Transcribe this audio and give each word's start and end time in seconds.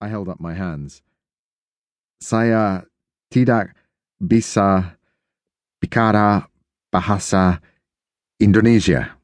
I 0.00 0.08
held 0.08 0.28
up 0.28 0.40
my 0.40 0.54
hands. 0.54 1.02
Saya 2.20 2.86
tidak 3.30 3.74
bisa 4.22 4.98
bicara 5.82 6.46
bahasa 6.90 7.60
Indonesia, 8.38 9.18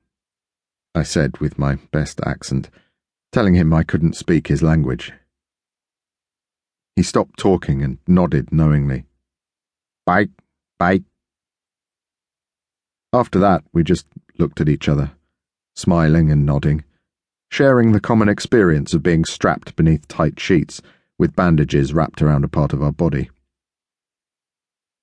I 0.94 1.02
said 1.02 1.38
with 1.38 1.58
my 1.58 1.76
best 1.90 2.20
accent, 2.26 2.70
telling 3.30 3.54
him 3.54 3.72
I 3.74 3.82
couldn't 3.82 4.16
speak 4.18 4.46
his 4.46 4.62
language. 4.62 5.12
He 6.96 7.02
stopped 7.02 7.38
talking 7.38 7.82
and 7.82 7.98
nodded 8.06 8.52
knowingly. 8.52 9.06
Bye, 10.06 10.30
bye. 10.78 11.02
After 13.12 13.38
that, 13.38 13.62
we 13.72 13.82
just 13.82 14.06
looked 14.38 14.60
at 14.60 14.68
each 14.68 14.88
other, 14.88 15.12
smiling 15.74 16.30
and 16.30 16.46
nodding, 16.46 16.84
sharing 17.54 17.92
the 17.92 18.00
common 18.00 18.28
experience 18.28 18.94
of 18.94 19.00
being 19.04 19.24
strapped 19.24 19.76
beneath 19.76 20.08
tight 20.08 20.40
sheets 20.40 20.82
with 21.20 21.36
bandages 21.36 21.94
wrapped 21.94 22.20
around 22.20 22.42
a 22.42 22.48
part 22.48 22.72
of 22.72 22.82
our 22.82 22.90
body. 22.90 23.30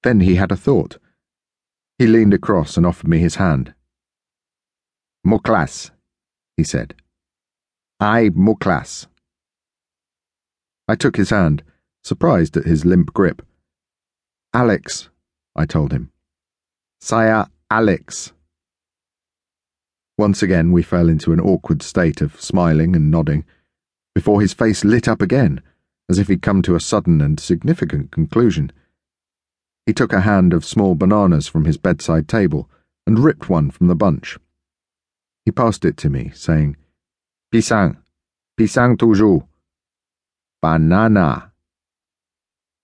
Then 0.04 0.20
he 0.20 0.36
had 0.36 0.52
a 0.52 0.58
thought. 0.58 0.98
He 1.98 2.08
leaned 2.08 2.34
across 2.34 2.76
and 2.76 2.86
offered 2.86 3.08
me 3.08 3.20
his 3.20 3.36
hand. 3.36 3.74
Muklas, 5.26 5.92
he 6.58 6.66
said. 6.66 6.94
I 8.02 8.32
Muklas. 8.32 9.08
I 10.90 10.96
took 10.96 11.16
his 11.16 11.30
hand, 11.30 11.64
surprised 12.04 12.58
at 12.58 12.66
his 12.66 12.84
limp 12.84 13.14
grip. 13.14 13.42
Alex, 14.54 15.08
I 15.56 15.66
told 15.66 15.94
him. 15.94 16.12
Saya 17.00 17.46
Alex. 17.70 18.34
Once 20.18 20.44
again 20.44 20.72
we 20.72 20.84
fell 20.84 21.10
into 21.10 21.34
an 21.34 21.40
awkward 21.40 21.82
state 21.82 22.22
of 22.22 22.40
smiling 22.40 22.96
and 22.96 23.10
nodding, 23.10 23.44
before 24.14 24.42
his 24.42 24.54
face 24.54 24.84
lit 24.84 25.08
up 25.08 25.22
again, 25.22 25.62
as 26.10 26.20
if 26.20 26.28
he'd 26.28 26.42
come 26.42 26.62
to 26.62 26.76
a 26.76 26.80
sudden 26.80 27.22
and 27.22 27.40
significant 27.40 28.12
conclusion. 28.12 28.72
He 29.86 29.94
took 29.94 30.14
a 30.14 30.22
hand 30.22 30.54
of 30.54 30.66
small 30.66 30.96
bananas 30.96 31.48
from 31.48 31.66
his 31.66 31.78
bedside 31.78 32.28
table 32.28 32.70
and 33.08 33.20
ripped 33.20 33.50
one 33.50 33.72
from 33.72 33.88
the 33.88 33.96
bunch. 33.96 34.38
He 35.46 35.52
passed 35.52 35.86
it 35.86 35.98
to 35.98 36.10
me, 36.10 36.32
saying, 36.36 36.78
Pisang, 37.54 37.98
pisang 38.60 38.98
toujours. 38.98 39.44
Banana. 40.62 41.52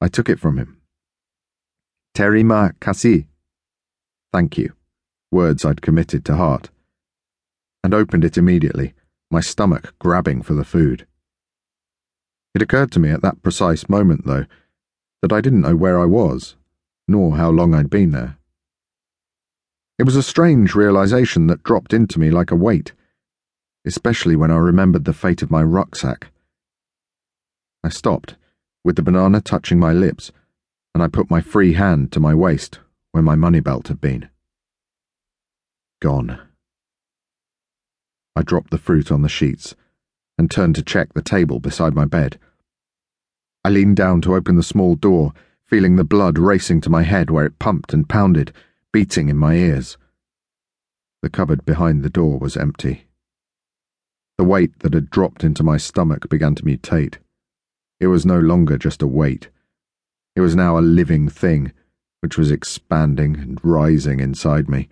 I 0.02 0.08
took 0.08 0.30
it 0.30 0.40
from 0.40 0.58
him. 0.58 0.82
Terima 2.16 2.74
kasih. 2.80 3.28
Thank 4.34 4.58
you, 4.58 4.74
words 5.32 5.64
I'd 5.64 5.82
committed 5.84 6.26
to 6.26 6.36
heart, 6.36 6.70
and 7.84 7.94
opened 7.94 8.26
it 8.26 8.38
immediately, 8.38 8.94
my 9.30 9.40
stomach 9.40 9.94
grabbing 10.00 10.42
for 10.42 10.54
the 10.54 10.64
food. 10.64 11.06
It 12.56 12.62
occurred 12.62 12.92
to 12.94 13.00
me 13.00 13.10
at 13.10 13.22
that 13.22 13.42
precise 13.44 13.88
moment, 13.90 14.26
though, 14.26 14.46
that 15.22 15.34
I 15.34 15.42
didn't 15.42 15.62
know 15.62 15.76
where 15.76 16.00
I 16.00 16.06
was, 16.06 16.56
nor 17.08 17.38
how 17.38 17.50
long 17.50 17.74
I'd 17.74 17.90
been 17.90 18.12
there. 18.12 18.38
It 20.00 20.04
was 20.04 20.16
a 20.16 20.24
strange 20.24 20.76
realization 20.76 21.48
that 21.48 21.64
dropped 21.64 21.94
into 21.94 22.20
me 22.20 22.30
like 22.30 22.52
a 22.52 22.56
weight, 22.56 22.94
especially 23.86 24.36
when 24.36 24.52
I 24.52 24.58
remembered 24.58 25.06
the 25.06 25.14
fate 25.14 25.42
of 25.42 25.52
my 25.52 25.64
rucksack. 25.64 26.28
I 27.84 27.90
stopped, 27.90 28.36
with 28.84 28.96
the 28.96 29.02
banana 29.02 29.42
touching 29.42 29.80
my 29.80 29.94
lips, 29.94 30.32
and 30.94 31.04
I 31.04 31.08
put 31.08 31.30
my 31.30 31.42
free 31.42 31.74
hand 31.74 32.12
to 32.12 32.20
my 32.20 32.34
waist 32.34 32.80
where 33.12 33.24
my 33.24 33.36
money 33.36 33.60
belt 33.60 33.88
had 33.88 34.00
been. 34.00 34.30
Gone. 36.02 36.47
I 38.38 38.44
dropped 38.44 38.70
the 38.70 38.78
fruit 38.78 39.12
on 39.12 39.24
the 39.24 39.30
sheets 39.30 39.76
and 40.38 40.52
turned 40.52 40.76
to 40.76 40.84
check 40.84 41.14
the 41.14 41.24
table 41.24 41.60
beside 41.60 41.96
my 41.96 42.06
bed. 42.06 42.40
I 43.66 43.70
leaned 43.70 43.96
down 43.96 44.22
to 44.22 44.36
open 44.36 44.56
the 44.56 44.62
small 44.62 44.96
door, 44.96 45.34
feeling 45.66 45.96
the 45.96 46.04
blood 46.04 46.38
racing 46.38 46.82
to 46.82 46.92
my 46.92 47.02
head 47.02 47.32
where 47.32 47.48
it 47.48 47.58
pumped 47.58 47.94
and 47.94 48.08
pounded, 48.08 48.54
beating 48.94 49.30
in 49.30 49.38
my 49.38 49.56
ears. 49.56 49.98
The 51.24 51.32
cupboard 51.32 51.66
behind 51.66 52.04
the 52.04 52.12
door 52.12 52.38
was 52.38 52.56
empty. 52.56 53.08
The 54.38 54.44
weight 54.44 54.82
that 54.82 54.94
had 54.94 55.10
dropped 55.10 55.44
into 55.44 55.64
my 55.64 55.78
stomach 55.78 56.30
began 56.30 56.54
to 56.56 56.64
mutate. 56.64 57.18
It 58.00 58.06
was 58.06 58.24
no 58.24 58.40
longer 58.40 58.78
just 58.78 59.02
a 59.02 59.08
weight. 59.08 59.50
It 60.36 60.42
was 60.42 60.56
now 60.56 60.78
a 60.78 60.82
living 60.82 61.28
thing, 61.28 61.72
which 62.20 62.38
was 62.38 62.52
expanding 62.52 63.36
and 63.36 63.60
rising 63.64 64.20
inside 64.20 64.70
me, 64.70 64.90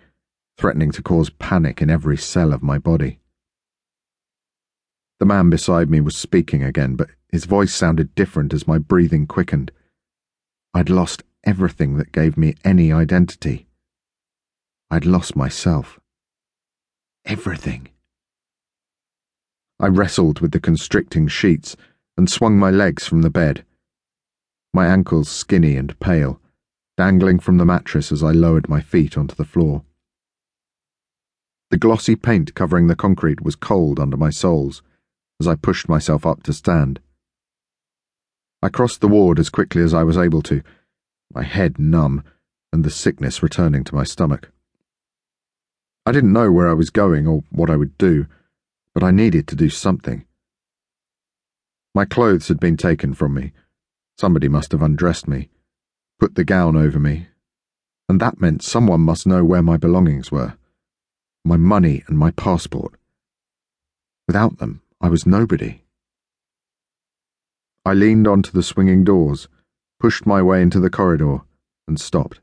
threatening 0.58 0.90
to 0.90 1.00
cause 1.00 1.30
panic 1.30 1.80
in 1.80 1.90
every 1.90 2.16
cell 2.16 2.52
of 2.52 2.60
my 2.60 2.76
body. 2.76 3.20
The 5.18 5.26
man 5.26 5.48
beside 5.48 5.88
me 5.88 6.00
was 6.00 6.14
speaking 6.14 6.62
again, 6.62 6.94
but 6.94 7.08
his 7.30 7.46
voice 7.46 7.74
sounded 7.74 8.14
different 8.14 8.52
as 8.52 8.68
my 8.68 8.76
breathing 8.76 9.26
quickened. 9.26 9.72
I'd 10.74 10.90
lost 10.90 11.22
everything 11.42 11.96
that 11.96 12.12
gave 12.12 12.36
me 12.36 12.54
any 12.64 12.92
identity. 12.92 13.66
I'd 14.90 15.06
lost 15.06 15.34
myself. 15.34 15.98
Everything. 17.24 17.88
I 19.80 19.86
wrestled 19.86 20.40
with 20.40 20.52
the 20.52 20.60
constricting 20.60 21.28
sheets 21.28 21.76
and 22.18 22.30
swung 22.30 22.58
my 22.58 22.70
legs 22.70 23.06
from 23.06 23.22
the 23.22 23.30
bed. 23.30 23.64
My 24.74 24.86
ankles 24.86 25.30
skinny 25.30 25.76
and 25.76 25.98
pale, 25.98 26.40
dangling 26.98 27.38
from 27.38 27.56
the 27.56 27.64
mattress 27.64 28.12
as 28.12 28.22
I 28.22 28.32
lowered 28.32 28.68
my 28.68 28.82
feet 28.82 29.16
onto 29.16 29.34
the 29.34 29.44
floor. 29.44 29.82
The 31.70 31.78
glossy 31.78 32.16
paint 32.16 32.54
covering 32.54 32.86
the 32.86 32.94
concrete 32.94 33.40
was 33.40 33.56
cold 33.56 33.98
under 33.98 34.16
my 34.18 34.30
soles 34.30 34.82
as 35.40 35.46
I 35.46 35.54
pushed 35.54 35.88
myself 35.88 36.26
up 36.26 36.42
to 36.44 36.52
stand. 36.52 37.00
I 38.62 38.68
crossed 38.68 39.00
the 39.00 39.08
ward 39.08 39.38
as 39.38 39.50
quickly 39.50 39.82
as 39.82 39.94
I 39.94 40.02
was 40.02 40.16
able 40.16 40.42
to, 40.42 40.62
my 41.32 41.42
head 41.42 41.78
numb 41.78 42.24
and 42.72 42.84
the 42.84 42.90
sickness 42.90 43.42
returning 43.42 43.84
to 43.84 43.94
my 43.94 44.04
stomach. 44.04 44.50
I 46.04 46.12
didn't 46.12 46.32
know 46.32 46.50
where 46.50 46.68
I 46.68 46.74
was 46.74 46.90
going 46.90 47.26
or 47.26 47.44
what 47.50 47.70
I 47.70 47.76
would 47.76 47.96
do, 47.98 48.26
but 48.94 49.02
I 49.02 49.10
needed 49.10 49.46
to 49.48 49.56
do 49.56 49.68
something. 49.68 50.24
My 51.94 52.04
clothes 52.04 52.48
had 52.48 52.60
been 52.60 52.76
taken 52.76 53.14
from 53.14 53.34
me. 53.34 53.52
Somebody 54.18 54.48
must 54.48 54.72
have 54.72 54.82
undressed 54.82 55.28
me, 55.28 55.50
put 56.18 56.34
the 56.34 56.44
gown 56.44 56.76
over 56.76 56.98
me, 56.98 57.28
and 58.08 58.20
that 58.20 58.40
meant 58.40 58.62
someone 58.62 59.00
must 59.00 59.26
know 59.26 59.44
where 59.44 59.62
my 59.62 59.76
belongings 59.76 60.30
were 60.30 60.56
my 61.46 61.56
money 61.56 62.02
and 62.08 62.18
my 62.18 62.32
passport. 62.32 62.94
Without 64.26 64.58
them, 64.58 64.82
I 65.00 65.08
was 65.08 65.26
nobody. 65.26 65.82
I 67.84 67.92
leaned 67.92 68.26
onto 68.26 68.50
the 68.50 68.62
swinging 68.62 69.04
doors, 69.04 69.46
pushed 70.00 70.26
my 70.26 70.42
way 70.42 70.62
into 70.62 70.80
the 70.80 70.90
corridor, 70.90 71.42
and 71.86 72.00
stopped. 72.00 72.40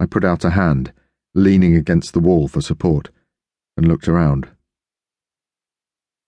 I 0.00 0.06
put 0.06 0.24
out 0.24 0.44
a 0.44 0.50
hand, 0.50 0.92
leaning 1.34 1.76
against 1.76 2.12
the 2.12 2.20
wall 2.20 2.48
for 2.48 2.60
support, 2.60 3.10
and 3.76 3.86
looked 3.86 4.08
around. 4.08 4.48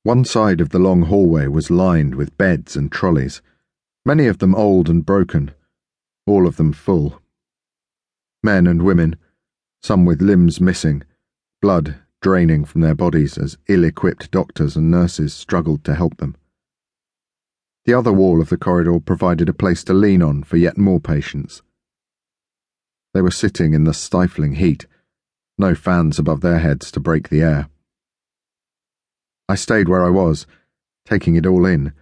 One 0.05 0.25
side 0.25 0.61
of 0.61 0.71
the 0.71 0.79
long 0.79 1.03
hallway 1.03 1.49
was 1.49 1.71
lined 1.71 2.15
with 2.15 2.39
beds 2.39 2.77
and 2.77 2.91
trolleys, 2.91 3.43
many 4.05 4.27
of 4.29 4.39
them 4.39 4.55
old 4.55 4.89
and 4.89 5.05
broken, 5.05 5.51
all 6.27 6.47
of 6.47 6.57
them 6.57 6.73
full. 6.73 7.21
Men 8.43 8.67
and 8.67 8.83
women, 8.83 9.17
some 9.83 10.05
with 10.05 10.23
limbs 10.23 10.61
missing, 10.61 11.03
blood 11.61 11.97
draining 12.21 12.65
from 12.65 12.83
their 12.83 12.95
bodies 12.95 13.39
as 13.39 13.57
ill 13.69 13.85
equipped 13.85 14.31
doctors 14.31 14.77
and 14.77 14.91
nurses 14.91 15.33
struggled 15.33 15.83
to 15.85 15.95
help 15.95 16.19
them. 16.19 16.37
The 17.87 17.95
other 17.95 18.13
wall 18.13 18.41
of 18.41 18.51
the 18.51 18.59
corridor 18.59 19.01
provided 19.01 19.49
a 19.49 19.55
place 19.55 19.83
to 19.85 19.95
lean 19.95 20.23
on 20.23 20.43
for 20.43 20.57
yet 20.57 20.77
more 20.77 21.01
patients. 21.01 21.63
They 23.15 23.23
were 23.23 23.31
sitting 23.31 23.73
in 23.73 23.85
the 23.85 23.95
stifling 23.95 24.55
heat, 24.55 24.87
no 25.57 25.75
fans 25.75 26.19
above 26.19 26.43
their 26.43 26.59
heads 26.59 26.91
to 26.93 27.01
break 27.01 27.29
the 27.29 27.43
air. 27.43 27.69
I 29.49 29.55
stayed 29.55 29.89
where 29.89 30.05
I 30.05 30.11
was, 30.11 30.47
taking 31.07 31.37
it 31.37 31.47
all 31.47 31.65
in 31.65 31.93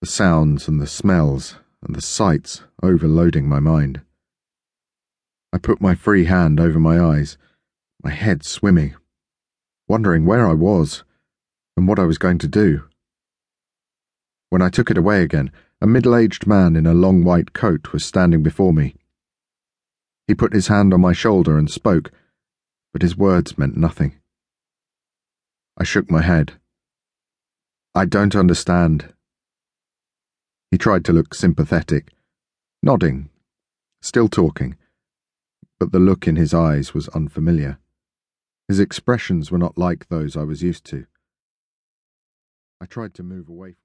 the 0.00 0.06
sounds 0.06 0.66
and 0.66 0.80
the 0.80 0.86
smells 0.86 1.56
and 1.82 1.94
the 1.94 2.00
sights 2.00 2.62
overloading 2.82 3.46
my 3.46 3.60
mind. 3.60 4.00
I 5.52 5.58
put 5.58 5.80
my 5.80 5.94
free 5.94 6.24
hand 6.24 6.58
over 6.58 6.80
my 6.80 6.98
eyes, 6.98 7.36
my 8.02 8.10
head 8.10 8.42
swimming 8.42 8.94
wondering 9.90 10.24
where 10.24 10.46
I 10.46 10.54
was 10.54 11.02
and 11.76 11.88
what 11.88 11.98
I 11.98 12.04
was 12.04 12.16
going 12.16 12.38
to 12.38 12.46
do. 12.46 12.84
When 14.48 14.62
I 14.62 14.68
took 14.68 14.88
it 14.88 14.96
away 14.96 15.22
again, 15.24 15.50
a 15.80 15.86
middle 15.88 16.14
aged 16.14 16.46
man 16.46 16.76
in 16.76 16.86
a 16.86 16.94
long 16.94 17.24
white 17.24 17.52
coat 17.54 17.92
was 17.92 18.04
standing 18.04 18.40
before 18.40 18.72
me. 18.72 18.94
He 20.28 20.34
put 20.36 20.52
his 20.52 20.68
hand 20.68 20.94
on 20.94 21.00
my 21.00 21.12
shoulder 21.12 21.58
and 21.58 21.68
spoke, 21.68 22.12
but 22.92 23.02
his 23.02 23.16
words 23.16 23.58
meant 23.58 23.76
nothing. 23.76 24.14
I 25.76 25.82
shook 25.82 26.08
my 26.08 26.22
head. 26.22 26.52
I 27.92 28.04
don't 28.04 28.36
understand. 28.36 29.12
He 30.70 30.78
tried 30.78 31.04
to 31.06 31.12
look 31.12 31.34
sympathetic, 31.34 32.12
nodding, 32.80 33.28
still 34.02 34.28
talking, 34.28 34.76
but 35.80 35.90
the 35.90 35.98
look 35.98 36.28
in 36.28 36.36
his 36.36 36.54
eyes 36.54 36.94
was 36.94 37.08
unfamiliar. 37.08 37.79
His 38.70 38.78
expressions 38.78 39.50
were 39.50 39.58
not 39.58 39.76
like 39.76 40.06
those 40.06 40.36
I 40.36 40.44
was 40.44 40.62
used 40.62 40.84
to. 40.84 41.06
I 42.80 42.86
tried 42.86 43.14
to 43.14 43.24
move 43.24 43.48
away 43.48 43.72
from 43.72 43.78